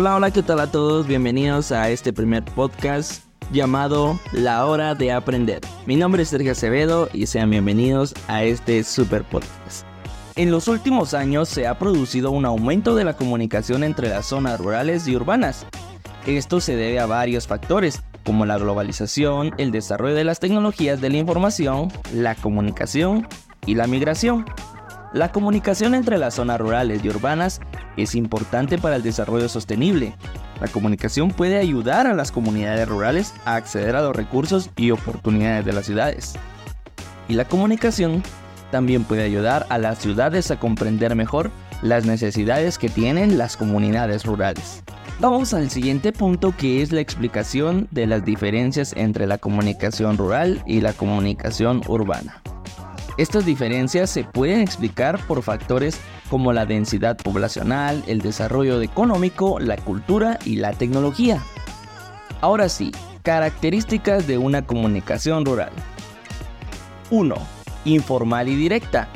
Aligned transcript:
Hola, 0.00 0.14
hola, 0.14 0.30
¿qué 0.30 0.44
tal 0.44 0.60
a 0.60 0.70
todos? 0.70 1.08
Bienvenidos 1.08 1.72
a 1.72 1.90
este 1.90 2.12
primer 2.12 2.44
podcast 2.44 3.24
llamado 3.50 4.20
La 4.30 4.64
Hora 4.64 4.94
de 4.94 5.10
Aprender. 5.10 5.60
Mi 5.86 5.96
nombre 5.96 6.22
es 6.22 6.28
Sergio 6.28 6.52
Acevedo 6.52 7.08
y 7.12 7.26
sean 7.26 7.50
bienvenidos 7.50 8.14
a 8.28 8.44
este 8.44 8.84
super 8.84 9.24
podcast. 9.24 9.84
En 10.36 10.52
los 10.52 10.68
últimos 10.68 11.14
años 11.14 11.48
se 11.48 11.66
ha 11.66 11.80
producido 11.80 12.30
un 12.30 12.44
aumento 12.44 12.94
de 12.94 13.02
la 13.02 13.16
comunicación 13.16 13.82
entre 13.82 14.08
las 14.08 14.26
zonas 14.26 14.60
rurales 14.60 15.08
y 15.08 15.16
urbanas. 15.16 15.66
Esto 16.26 16.60
se 16.60 16.76
debe 16.76 17.00
a 17.00 17.06
varios 17.06 17.48
factores, 17.48 18.04
como 18.24 18.46
la 18.46 18.56
globalización, 18.56 19.52
el 19.58 19.72
desarrollo 19.72 20.14
de 20.14 20.22
las 20.22 20.38
tecnologías 20.38 21.00
de 21.00 21.10
la 21.10 21.16
información, 21.16 21.88
la 22.14 22.36
comunicación 22.36 23.26
y 23.66 23.74
la 23.74 23.88
migración. 23.88 24.44
La 25.12 25.32
comunicación 25.32 25.94
entre 25.94 26.18
las 26.18 26.34
zonas 26.34 26.60
rurales 26.60 27.02
y 27.02 27.08
urbanas 27.08 27.60
es 27.96 28.14
importante 28.14 28.76
para 28.76 28.96
el 28.96 29.02
desarrollo 29.02 29.48
sostenible. 29.48 30.14
La 30.60 30.68
comunicación 30.68 31.30
puede 31.30 31.56
ayudar 31.56 32.06
a 32.06 32.14
las 32.14 32.30
comunidades 32.30 32.86
rurales 32.86 33.32
a 33.46 33.54
acceder 33.54 33.96
a 33.96 34.02
los 34.02 34.14
recursos 34.14 34.68
y 34.76 34.90
oportunidades 34.90 35.64
de 35.64 35.72
las 35.72 35.86
ciudades. 35.86 36.34
Y 37.26 37.34
la 37.34 37.46
comunicación 37.46 38.22
también 38.70 39.04
puede 39.04 39.22
ayudar 39.22 39.66
a 39.70 39.78
las 39.78 39.98
ciudades 39.98 40.50
a 40.50 40.60
comprender 40.60 41.14
mejor 41.14 41.50
las 41.80 42.04
necesidades 42.04 42.76
que 42.76 42.90
tienen 42.90 43.38
las 43.38 43.56
comunidades 43.56 44.26
rurales. 44.26 44.82
Vamos 45.20 45.54
al 45.54 45.70
siguiente 45.70 46.12
punto 46.12 46.54
que 46.54 46.82
es 46.82 46.92
la 46.92 47.00
explicación 47.00 47.88
de 47.90 48.06
las 48.06 48.26
diferencias 48.26 48.92
entre 48.94 49.26
la 49.26 49.38
comunicación 49.38 50.18
rural 50.18 50.62
y 50.66 50.80
la 50.82 50.92
comunicación 50.92 51.80
urbana. 51.88 52.42
Estas 53.18 53.44
diferencias 53.44 54.10
se 54.10 54.22
pueden 54.22 54.60
explicar 54.60 55.18
por 55.26 55.42
factores 55.42 56.00
como 56.30 56.52
la 56.52 56.66
densidad 56.66 57.16
poblacional, 57.16 58.04
el 58.06 58.20
desarrollo 58.20 58.80
económico, 58.80 59.58
la 59.58 59.76
cultura 59.76 60.38
y 60.44 60.56
la 60.56 60.72
tecnología. 60.72 61.42
Ahora 62.40 62.68
sí, 62.68 62.92
características 63.22 64.28
de 64.28 64.38
una 64.38 64.64
comunicación 64.64 65.44
rural. 65.44 65.72
1. 67.10 67.34
Informal 67.86 68.48
y 68.48 68.54
directa. 68.54 69.08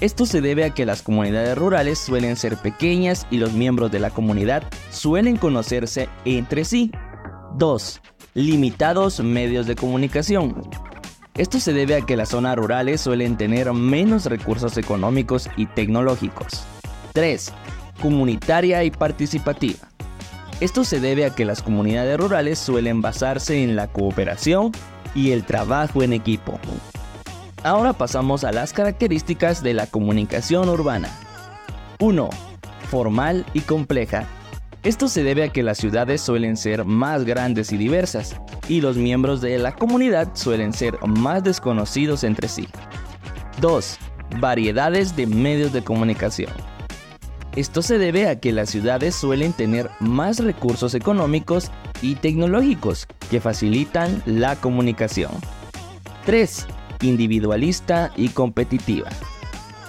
Esto 0.00 0.24
se 0.24 0.40
debe 0.40 0.64
a 0.64 0.70
que 0.70 0.86
las 0.86 1.02
comunidades 1.02 1.58
rurales 1.58 1.98
suelen 1.98 2.36
ser 2.36 2.56
pequeñas 2.56 3.26
y 3.30 3.36
los 3.36 3.52
miembros 3.52 3.90
de 3.90 4.00
la 4.00 4.08
comunidad 4.08 4.62
suelen 4.88 5.36
conocerse 5.36 6.08
entre 6.24 6.64
sí. 6.64 6.92
2. 7.58 8.00
Limitados 8.32 9.20
medios 9.20 9.66
de 9.66 9.74
comunicación. 9.76 10.62
Esto 11.34 11.60
se 11.60 11.72
debe 11.72 11.96
a 11.96 12.02
que 12.02 12.16
las 12.16 12.30
zonas 12.30 12.56
rurales 12.56 13.00
suelen 13.00 13.36
tener 13.36 13.72
menos 13.72 14.26
recursos 14.26 14.76
económicos 14.76 15.48
y 15.56 15.66
tecnológicos. 15.66 16.64
3. 17.12 17.52
Comunitaria 18.02 18.84
y 18.84 18.90
participativa. 18.90 19.88
Esto 20.60 20.84
se 20.84 21.00
debe 21.00 21.24
a 21.24 21.34
que 21.34 21.44
las 21.44 21.62
comunidades 21.62 22.18
rurales 22.18 22.58
suelen 22.58 23.00
basarse 23.00 23.62
en 23.62 23.76
la 23.76 23.86
cooperación 23.88 24.72
y 25.14 25.30
el 25.30 25.44
trabajo 25.44 26.02
en 26.02 26.12
equipo. 26.12 26.58
Ahora 27.62 27.92
pasamos 27.92 28.44
a 28.44 28.52
las 28.52 28.72
características 28.72 29.62
de 29.62 29.74
la 29.74 29.86
comunicación 29.86 30.68
urbana. 30.68 31.08
1. 31.98 32.28
Formal 32.90 33.46
y 33.54 33.60
compleja. 33.60 34.26
Esto 34.82 35.08
se 35.08 35.22
debe 35.22 35.44
a 35.44 35.50
que 35.50 35.62
las 35.62 35.76
ciudades 35.76 36.22
suelen 36.22 36.56
ser 36.56 36.86
más 36.86 37.24
grandes 37.26 37.70
y 37.70 37.76
diversas, 37.76 38.40
y 38.66 38.80
los 38.80 38.96
miembros 38.96 39.42
de 39.42 39.58
la 39.58 39.74
comunidad 39.74 40.30
suelen 40.32 40.72
ser 40.72 40.98
más 41.06 41.44
desconocidos 41.44 42.24
entre 42.24 42.48
sí. 42.48 42.66
2. 43.60 43.98
Variedades 44.40 45.14
de 45.16 45.26
medios 45.26 45.74
de 45.74 45.84
comunicación. 45.84 46.50
Esto 47.56 47.82
se 47.82 47.98
debe 47.98 48.26
a 48.28 48.40
que 48.40 48.52
las 48.52 48.70
ciudades 48.70 49.14
suelen 49.14 49.52
tener 49.52 49.90
más 50.00 50.38
recursos 50.38 50.94
económicos 50.94 51.70
y 52.00 52.14
tecnológicos 52.14 53.06
que 53.30 53.40
facilitan 53.40 54.22
la 54.24 54.56
comunicación. 54.56 55.32
3. 56.24 56.66
Individualista 57.02 58.12
y 58.16 58.30
competitiva. 58.30 59.10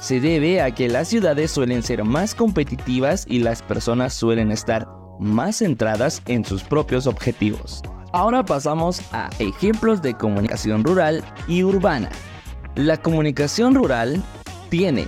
Se 0.00 0.18
debe 0.18 0.62
a 0.62 0.74
que 0.74 0.88
las 0.88 1.08
ciudades 1.08 1.50
suelen 1.50 1.82
ser 1.82 2.04
más 2.04 2.34
competitivas 2.34 3.26
y 3.28 3.40
las 3.40 3.60
personas 3.60 4.14
suelen 4.14 4.50
estar 4.50 4.88
más 5.18 5.58
centradas 5.58 6.22
en 6.26 6.42
sus 6.44 6.62
propios 6.62 7.06
objetivos. 7.06 7.82
Ahora 8.12 8.42
pasamos 8.44 9.02
a 9.12 9.28
ejemplos 9.38 10.00
de 10.00 10.14
comunicación 10.14 10.84
rural 10.84 11.22
y 11.46 11.62
urbana. 11.62 12.08
La 12.76 12.96
comunicación 12.96 13.74
rural 13.74 14.22
tiene 14.70 15.06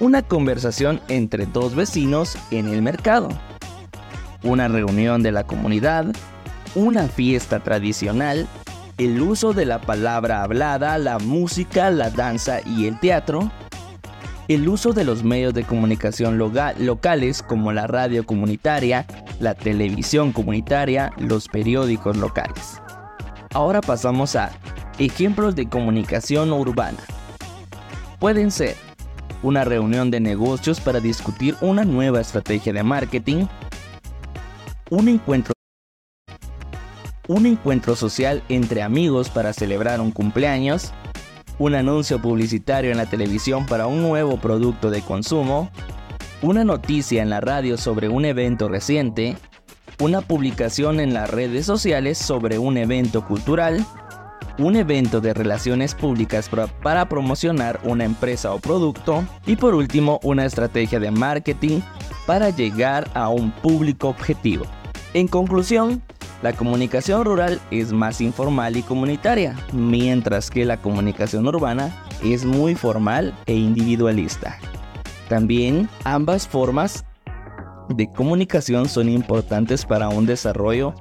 una 0.00 0.22
conversación 0.22 1.00
entre 1.08 1.46
dos 1.46 1.76
vecinos 1.76 2.36
en 2.50 2.68
el 2.68 2.82
mercado, 2.82 3.28
una 4.42 4.66
reunión 4.66 5.22
de 5.22 5.30
la 5.30 5.44
comunidad, 5.44 6.06
una 6.74 7.06
fiesta 7.06 7.60
tradicional, 7.60 8.48
el 8.98 9.20
uso 9.22 9.52
de 9.52 9.66
la 9.66 9.80
palabra 9.80 10.42
hablada, 10.42 10.98
la 10.98 11.18
música, 11.18 11.90
la 11.90 12.10
danza 12.10 12.60
y 12.66 12.86
el 12.86 12.98
teatro, 12.98 13.50
el 14.50 14.68
uso 14.68 14.92
de 14.92 15.04
los 15.04 15.22
medios 15.22 15.54
de 15.54 15.62
comunicación 15.62 16.36
locales 16.36 17.40
como 17.40 17.72
la 17.72 17.86
radio 17.86 18.26
comunitaria, 18.26 19.06
la 19.38 19.54
televisión 19.54 20.32
comunitaria, 20.32 21.12
los 21.18 21.46
periódicos 21.46 22.16
locales. 22.16 22.82
Ahora 23.54 23.80
pasamos 23.80 24.34
a 24.34 24.50
ejemplos 24.98 25.54
de 25.54 25.68
comunicación 25.68 26.52
urbana. 26.52 26.98
Pueden 28.18 28.50
ser 28.50 28.74
una 29.44 29.62
reunión 29.62 30.10
de 30.10 30.18
negocios 30.18 30.80
para 30.80 30.98
discutir 30.98 31.54
una 31.60 31.84
nueva 31.84 32.20
estrategia 32.20 32.72
de 32.72 32.82
marketing, 32.82 33.46
un 34.90 35.08
encuentro 35.08 35.54
un 37.28 37.46
encuentro 37.46 37.94
social 37.94 38.42
entre 38.48 38.82
amigos 38.82 39.30
para 39.30 39.52
celebrar 39.52 40.00
un 40.00 40.10
cumpleaños, 40.10 40.92
un 41.60 41.74
anuncio 41.74 42.22
publicitario 42.22 42.90
en 42.90 42.96
la 42.96 43.04
televisión 43.04 43.66
para 43.66 43.86
un 43.86 44.00
nuevo 44.00 44.38
producto 44.38 44.88
de 44.88 45.02
consumo, 45.02 45.70
una 46.40 46.64
noticia 46.64 47.20
en 47.20 47.28
la 47.28 47.42
radio 47.42 47.76
sobre 47.76 48.08
un 48.08 48.24
evento 48.24 48.66
reciente, 48.66 49.36
una 50.00 50.22
publicación 50.22 51.00
en 51.00 51.12
las 51.12 51.28
redes 51.28 51.66
sociales 51.66 52.16
sobre 52.16 52.58
un 52.58 52.78
evento 52.78 53.26
cultural, 53.26 53.84
un 54.58 54.74
evento 54.74 55.20
de 55.20 55.34
relaciones 55.34 55.94
públicas 55.94 56.48
para, 56.82 57.06
promocionar 57.10 57.78
una 57.84 58.06
empresa 58.06 58.54
o 58.54 58.58
producto 58.58 59.22
y 59.44 59.56
por 59.56 59.74
último 59.74 60.18
una 60.22 60.46
estrategia 60.46 60.98
de 60.98 61.10
marketing 61.10 61.80
para 62.24 62.48
llegar 62.48 63.10
a 63.12 63.28
un 63.28 63.50
público 63.50 64.08
objetivo. 64.08 64.64
En 65.12 65.28
conclusión, 65.28 66.02
la 66.42 66.54
comunicación 66.54 67.24
rural 67.24 67.60
es 67.70 67.92
más 67.92 68.20
informal 68.20 68.76
y 68.76 68.82
comunitaria, 68.82 69.56
mientras 69.72 70.50
que 70.50 70.64
la 70.64 70.78
comunicación 70.78 71.46
urbana 71.46 71.94
es 72.24 72.44
muy 72.44 72.74
formal 72.74 73.34
e 73.46 73.54
individualista. 73.54 74.58
También 75.28 75.88
ambas 76.04 76.48
formas 76.48 77.04
de 77.90 78.10
comunicación 78.10 78.88
son 78.88 79.08
importantes 79.08 79.84
para 79.84 80.08
un 80.08 80.24
desarrollo 80.26 80.94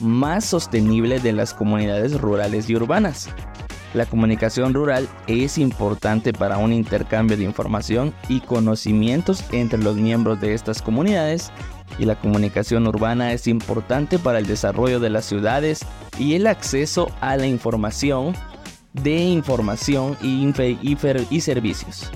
más 0.00 0.44
sostenible 0.44 1.18
de 1.18 1.32
las 1.32 1.54
comunidades 1.54 2.20
rurales 2.20 2.70
y 2.70 2.76
urbanas. 2.76 3.28
La 3.94 4.06
comunicación 4.06 4.74
rural 4.74 5.08
es 5.28 5.56
importante 5.56 6.32
para 6.32 6.58
un 6.58 6.72
intercambio 6.72 7.36
de 7.36 7.44
información 7.44 8.12
y 8.28 8.40
conocimientos 8.40 9.44
entre 9.52 9.78
los 9.78 9.96
miembros 9.96 10.40
de 10.40 10.52
estas 10.52 10.82
comunidades 10.82 11.52
y 11.98 12.04
la 12.04 12.16
comunicación 12.16 12.88
urbana 12.88 13.32
es 13.32 13.46
importante 13.46 14.18
para 14.18 14.40
el 14.40 14.46
desarrollo 14.46 14.98
de 14.98 15.10
las 15.10 15.24
ciudades 15.24 15.86
y 16.18 16.34
el 16.34 16.48
acceso 16.48 17.08
a 17.20 17.36
la 17.36 17.46
información 17.46 18.34
de 18.94 19.16
información 19.16 20.16
y, 20.20 21.40
servicios. 21.40 22.10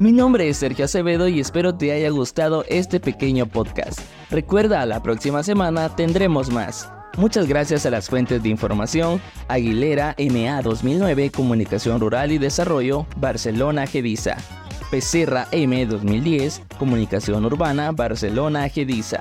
Mi 0.00 0.10
nombre 0.10 0.48
es 0.48 0.56
Sergio 0.56 0.86
Acevedo 0.86 1.28
y 1.28 1.38
espero 1.38 1.74
te 1.76 1.92
haya 1.92 2.10
gustado 2.10 2.64
este 2.68 2.98
pequeño 2.98 3.46
podcast. 3.46 4.00
Recuerda, 4.30 4.84
la 4.86 5.02
próxima 5.02 5.44
semana 5.44 5.94
tendremos 5.94 6.50
más. 6.50 6.90
Muchas 7.18 7.46
gracias 7.46 7.84
a 7.84 7.90
las 7.90 8.08
fuentes 8.08 8.42
de 8.42 8.48
información, 8.48 9.20
Aguilera 9.48 10.16
MA 10.18 10.62
2009, 10.62 11.30
Comunicación 11.30 12.00
Rural 12.00 12.32
y 12.32 12.38
Desarrollo, 12.38 13.06
Barcelona 13.16 13.86
Gedisa. 13.86 14.36
Becerra 14.90 15.46
M 15.52 15.86
2010, 15.86 16.62
Comunicación 16.78 17.44
Urbana, 17.44 17.92
Barcelona, 17.92 18.68
Gediza. 18.68 19.20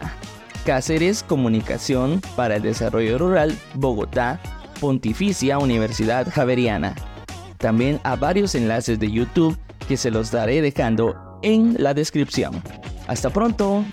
Cáceres, 0.65 1.23
Comunicación 1.23 2.21
para 2.35 2.57
el 2.57 2.61
Desarrollo 2.61 3.17
Rural, 3.17 3.57
Bogotá, 3.73 4.39
Pontificia 4.79 5.59
Universidad 5.59 6.27
Javeriana. 6.29 6.95
También 7.57 7.99
a 8.03 8.15
varios 8.15 8.55
enlaces 8.55 8.99
de 8.99 9.11
YouTube 9.11 9.57
que 9.87 9.97
se 9.97 10.11
los 10.11 10.31
daré 10.31 10.61
dejando 10.61 11.39
en 11.41 11.75
la 11.77 11.93
descripción. 11.93 12.61
Hasta 13.07 13.29
pronto. 13.29 13.83